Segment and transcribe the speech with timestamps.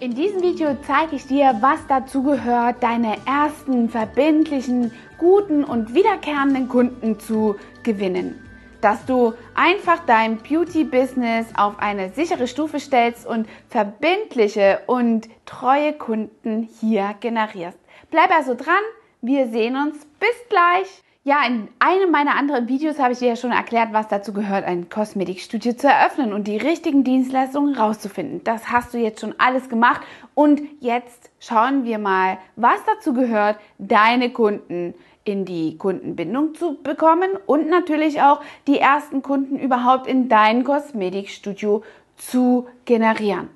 [0.00, 6.70] In diesem Video zeige ich dir, was dazu gehört, deine ersten verbindlichen, guten und wiederkehrenden
[6.70, 8.40] Kunden zu gewinnen.
[8.80, 16.66] Dass du einfach dein Beauty-Business auf eine sichere Stufe stellst und verbindliche und treue Kunden
[16.80, 17.78] hier generierst.
[18.10, 18.82] Bleib also dran,
[19.20, 20.06] wir sehen uns.
[20.18, 21.02] Bis gleich!
[21.30, 24.64] Ja, in einem meiner anderen Videos habe ich dir ja schon erklärt, was dazu gehört,
[24.64, 28.42] ein Kosmetikstudio zu eröffnen und die richtigen Dienstleistungen rauszufinden.
[28.42, 30.00] Das hast du jetzt schon alles gemacht
[30.34, 37.30] und jetzt schauen wir mal, was dazu gehört, deine Kunden in die Kundenbindung zu bekommen
[37.46, 41.84] und natürlich auch die ersten Kunden überhaupt in dein Kosmetikstudio
[42.16, 43.50] zu generieren.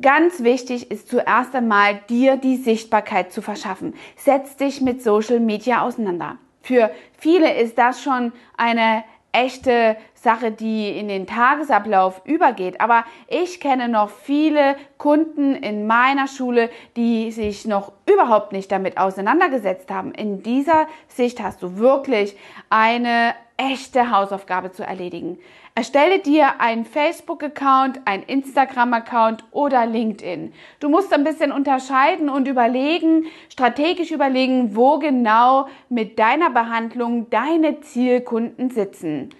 [0.00, 3.94] Ganz wichtig ist zuerst einmal dir die Sichtbarkeit zu verschaffen.
[4.16, 6.38] Setz dich mit Social Media auseinander.
[6.62, 12.80] Für viele ist das schon eine echte Sache, die in den Tagesablauf übergeht.
[12.80, 18.98] Aber ich kenne noch viele Kunden in meiner Schule, die sich noch überhaupt nicht damit
[18.98, 20.12] auseinandergesetzt haben.
[20.12, 22.36] In dieser Sicht hast du wirklich
[22.70, 23.34] eine
[23.70, 25.38] echte Hausaufgabe zu erledigen.
[25.74, 30.52] Erstelle dir einen Facebook-Account, einen Instagram-Account oder LinkedIn.
[30.80, 37.80] Du musst ein bisschen unterscheiden und überlegen, strategisch überlegen, wo genau mit deiner Behandlung deine
[37.80, 39.30] Zielkunden sitzen.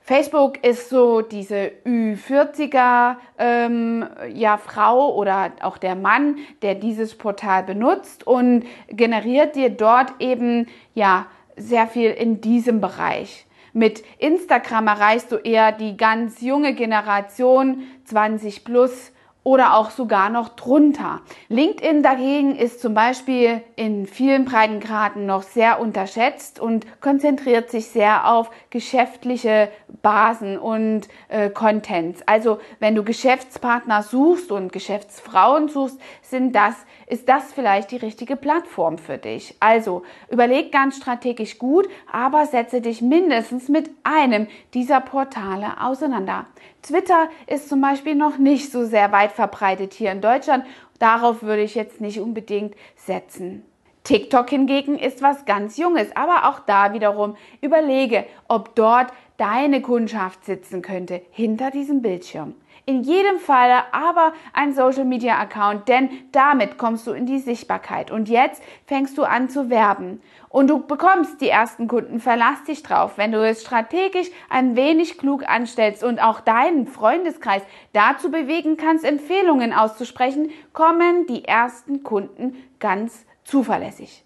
[0.00, 7.62] Facebook ist so diese Ü40er ähm, ja, Frau oder auch der Mann, der dieses Portal
[7.62, 13.46] benutzt und generiert dir dort eben ja sehr viel in diesem Bereich.
[13.72, 19.11] Mit Instagram erreichst du eher die ganz junge Generation 20 plus
[19.44, 21.20] oder auch sogar noch drunter.
[21.48, 28.30] LinkedIn dagegen ist zum Beispiel in vielen Breitengraden noch sehr unterschätzt und konzentriert sich sehr
[28.30, 29.68] auf geschäftliche
[30.00, 32.22] Basen und äh, Contents.
[32.26, 36.74] Also wenn du Geschäftspartner suchst und Geschäftsfrauen suchst, sind das,
[37.06, 39.56] ist das vielleicht die richtige Plattform für dich.
[39.58, 46.46] Also überleg ganz strategisch gut, aber setze dich mindestens mit einem dieser Portale auseinander.
[46.82, 50.64] Twitter ist zum Beispiel noch nicht so sehr weit verbreitet hier in Deutschland.
[50.98, 53.64] Darauf würde ich jetzt nicht unbedingt setzen.
[54.04, 60.44] TikTok hingegen ist was ganz Junges, aber auch da wiederum überlege, ob dort deine Kundschaft
[60.44, 62.54] sitzen könnte hinter diesem Bildschirm.
[62.84, 68.10] In jedem Falle aber ein Social Media Account, denn damit kommst du in die Sichtbarkeit
[68.10, 70.20] und jetzt fängst du an zu werben
[70.52, 72.20] und du bekommst die ersten Kunden.
[72.20, 77.62] Verlass dich drauf, wenn du es strategisch ein wenig klug anstellst und auch deinen Freundeskreis
[77.92, 84.24] dazu bewegen kannst, Empfehlungen auszusprechen, kommen die ersten Kunden ganz zuverlässig.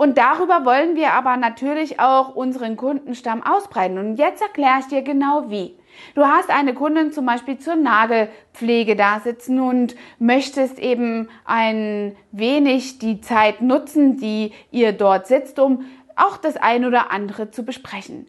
[0.00, 3.98] Und darüber wollen wir aber natürlich auch unseren Kundenstamm ausbreiten.
[3.98, 5.76] Und jetzt erkläre ich dir genau wie.
[6.14, 12.98] Du hast eine Kundin zum Beispiel zur Nagelpflege da sitzen und möchtest eben ein wenig
[12.98, 15.84] die Zeit nutzen, die ihr dort sitzt, um
[16.16, 18.26] auch das ein oder andere zu besprechen.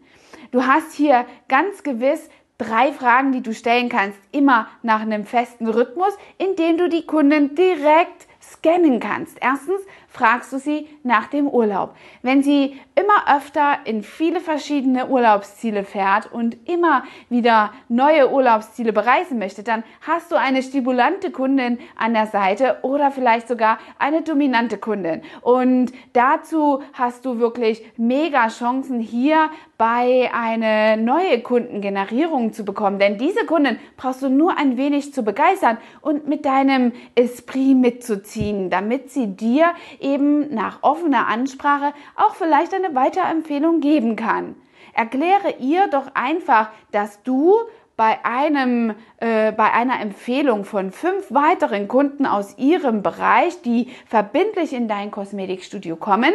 [0.51, 2.27] Du hast hier ganz gewiss
[2.57, 7.05] drei Fragen, die du stellen kannst, immer nach einem festen Rhythmus, in dem du die
[7.05, 9.37] Kunden direkt scannen kannst.
[9.41, 9.81] Erstens
[10.11, 11.95] fragst du sie nach dem Urlaub.
[12.21, 19.39] Wenn sie immer öfter in viele verschiedene Urlaubsziele fährt und immer wieder neue Urlaubsziele bereisen
[19.39, 24.77] möchte, dann hast du eine stimulante Kundin an der Seite oder vielleicht sogar eine dominante
[24.77, 25.21] Kundin.
[25.41, 32.99] Und dazu hast du wirklich mega Chancen hier bei eine neue Kundengenerierung zu bekommen.
[32.99, 38.69] Denn diese Kunden brauchst du nur ein wenig zu begeistern und mit deinem Esprit mitzuziehen,
[38.69, 44.55] damit sie dir eben nach offener Ansprache auch vielleicht eine Weiterempfehlung geben kann.
[44.93, 47.55] Erkläre ihr doch einfach, dass du
[47.95, 54.73] bei einem äh, bei einer Empfehlung von fünf weiteren Kunden aus ihrem Bereich, die verbindlich
[54.73, 56.33] in dein Kosmetikstudio kommen,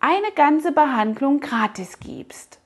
[0.00, 2.59] eine ganze Behandlung gratis gibst.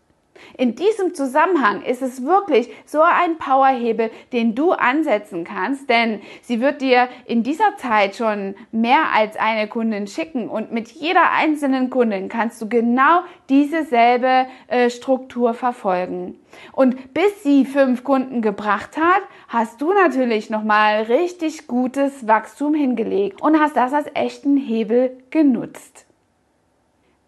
[0.56, 6.60] In diesem Zusammenhang ist es wirklich so ein Powerhebel, den du ansetzen kannst, denn sie
[6.60, 11.90] wird dir in dieser Zeit schon mehr als eine Kundin schicken und mit jeder einzelnen
[11.90, 16.38] Kundin kannst du genau dieselbe äh, Struktur verfolgen.
[16.72, 23.42] Und bis sie fünf Kunden gebracht hat, hast du natürlich nochmal richtig gutes Wachstum hingelegt
[23.42, 26.06] und hast das als echten Hebel genutzt.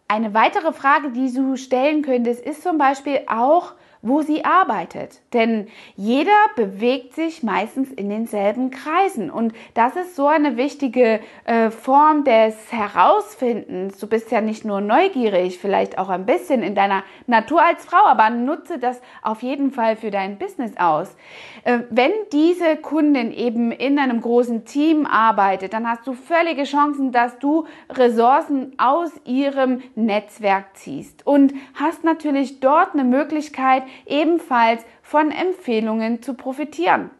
[0.09, 5.21] Eine weitere Frage, die du stellen könntest, ist zum Beispiel auch, wo sie arbeitet.
[5.33, 9.31] Denn jeder bewegt sich meistens in denselben Kreisen.
[9.31, 13.99] Und das ist so eine wichtige äh, Form des Herausfindens.
[13.99, 18.05] Du bist ja nicht nur neugierig, vielleicht auch ein bisschen in deiner Natur als Frau,
[18.05, 21.17] aber nutze das auf jeden Fall für dein Business aus.
[21.65, 27.13] Äh, wenn diese Kundin eben in einem großen Team arbeitet, dann hast du völlige Chancen,
[27.13, 35.31] dass du Ressourcen aus ihrem Netzwerk ziehst und hast natürlich dort eine Möglichkeit, ebenfalls von
[35.31, 37.11] Empfehlungen zu profitieren.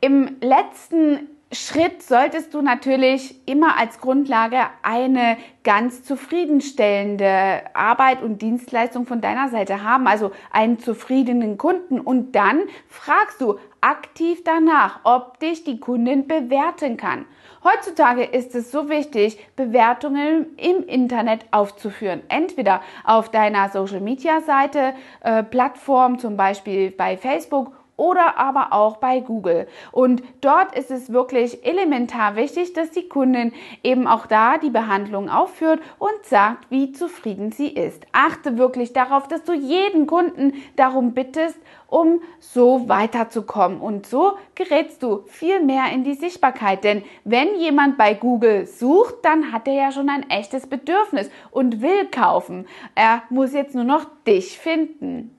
[0.00, 9.06] Im letzten Schritt solltest du natürlich immer als Grundlage eine ganz zufriedenstellende Arbeit und Dienstleistung
[9.06, 12.00] von deiner Seite haben, also einen zufriedenen Kunden.
[12.00, 17.26] Und dann fragst du aktiv danach, ob dich die Kundin bewerten kann.
[17.62, 22.22] Heutzutage ist es so wichtig, Bewertungen im Internet aufzuführen.
[22.28, 29.66] Entweder auf deiner Social-Media-Seite, äh, Plattform, zum Beispiel bei Facebook oder aber auch bei Google.
[29.92, 33.52] Und dort ist es wirklich elementar wichtig, dass die Kundin
[33.82, 38.06] eben auch da die Behandlung aufführt und sagt, wie zufrieden sie ist.
[38.12, 41.58] Achte wirklich darauf, dass du jeden Kunden darum bittest,
[41.88, 43.80] um so weiterzukommen.
[43.80, 46.84] Und so gerätst du viel mehr in die Sichtbarkeit.
[46.84, 51.80] Denn wenn jemand bei Google sucht, dann hat er ja schon ein echtes Bedürfnis und
[51.80, 52.66] will kaufen.
[52.94, 55.35] Er muss jetzt nur noch dich finden.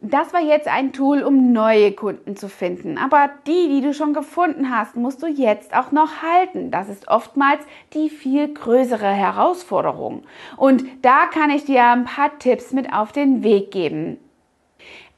[0.00, 2.98] Das war jetzt ein Tool, um neue Kunden zu finden.
[2.98, 6.70] Aber die, die du schon gefunden hast, musst du jetzt auch noch halten.
[6.70, 7.60] Das ist oftmals
[7.94, 10.22] die viel größere Herausforderung.
[10.56, 14.18] Und da kann ich dir ein paar Tipps mit auf den Weg geben.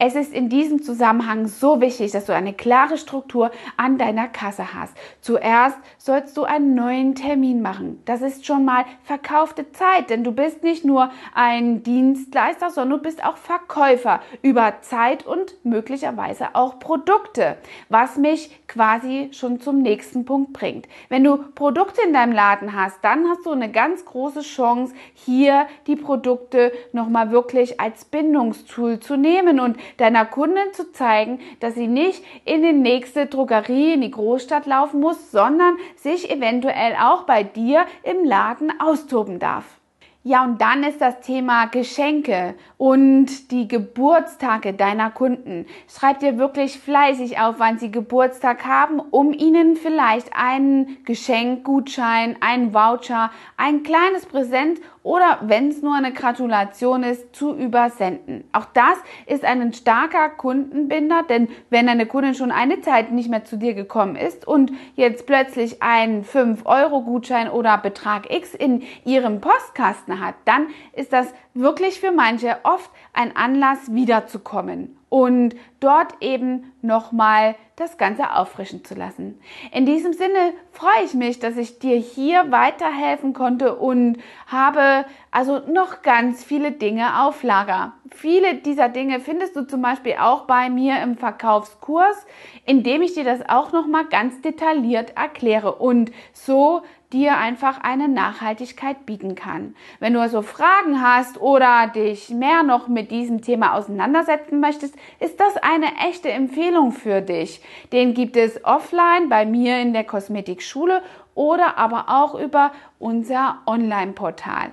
[0.02, 4.72] Es ist in diesem Zusammenhang so wichtig, dass du eine klare Struktur an deiner Kasse
[4.72, 4.96] hast.
[5.20, 8.00] Zuerst sollst du einen neuen Termin machen.
[8.06, 13.02] Das ist schon mal verkaufte Zeit, denn du bist nicht nur ein Dienstleister, sondern du
[13.04, 17.58] bist auch Verkäufer über Zeit und möglicherweise auch Produkte,
[17.90, 20.88] was mich quasi schon zum nächsten Punkt bringt.
[21.10, 25.66] Wenn du Produkte in deinem Laden hast, dann hast du eine ganz große Chance, hier
[25.86, 31.88] die Produkte nochmal wirklich als Bindungstool zu nehmen und deiner Kundin zu zeigen, dass sie
[31.88, 37.42] nicht in die nächste Drogerie in die Großstadt laufen muss, sondern sich eventuell auch bei
[37.42, 39.80] dir im Laden austoben darf.
[40.22, 45.64] Ja, und dann ist das Thema Geschenke und die Geburtstage deiner Kunden.
[45.88, 52.74] Schreib dir wirklich fleißig auf, wann sie Geburtstag haben, um ihnen vielleicht einen Geschenkgutschein, einen
[52.74, 58.44] Voucher, ein kleines Präsent oder wenn es nur eine Gratulation ist, zu übersenden.
[58.52, 63.44] Auch das ist ein starker Kundenbinder, denn wenn eine Kundin schon eine Zeit nicht mehr
[63.44, 70.20] zu dir gekommen ist und jetzt plötzlich einen 5-Euro-Gutschein oder Betrag X in ihrem Postkasten
[70.20, 77.56] hat, dann ist das wirklich für manche oft ein Anlass wiederzukommen und dort eben nochmal
[77.76, 79.40] das Ganze auffrischen zu lassen.
[79.72, 85.58] In diesem Sinne freue ich mich, dass ich dir hier weiterhelfen konnte und habe also
[85.58, 87.94] noch ganz viele Dinge auf Lager.
[88.10, 92.26] Viele dieser Dinge findest du zum Beispiel auch bei mir im Verkaufskurs,
[92.64, 98.08] in dem ich dir das auch nochmal ganz detailliert erkläre und so dir einfach eine
[98.08, 99.74] Nachhaltigkeit bieten kann.
[99.98, 105.40] Wenn du also Fragen hast oder dich mehr noch mit diesem Thema auseinandersetzen möchtest, ist
[105.40, 107.60] das eine echte Empfehlung für dich.
[107.92, 111.02] Den gibt es offline bei mir in der Kosmetikschule
[111.34, 114.70] oder aber auch über unser Online-Portal.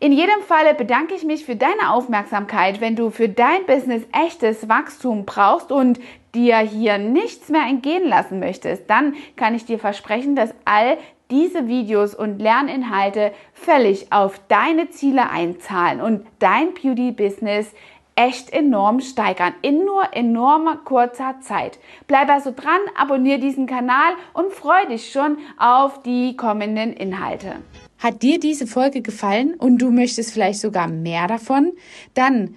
[0.00, 2.80] In jedem Falle bedanke ich mich für deine Aufmerksamkeit.
[2.80, 5.98] Wenn du für dein Business echtes Wachstum brauchst und
[6.34, 10.98] dir hier nichts mehr entgehen lassen möchtest, dann kann ich dir versprechen, dass all
[11.30, 17.72] diese Videos und Lerninhalte völlig auf deine Ziele einzahlen und dein Beauty-Business
[18.16, 21.78] echt enorm steigern in nur enormer kurzer Zeit.
[22.06, 27.56] Bleib also dran, abonniere diesen Kanal und freue dich schon auf die kommenden Inhalte.
[27.98, 31.72] Hat dir diese Folge gefallen und du möchtest vielleicht sogar mehr davon?
[32.12, 32.56] Dann